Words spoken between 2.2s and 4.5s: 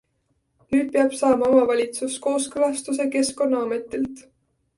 kooskõlastuse keskkonnaametilt.